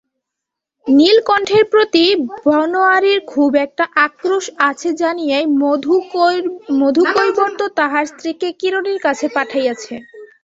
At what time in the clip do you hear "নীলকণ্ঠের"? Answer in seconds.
0.87-1.63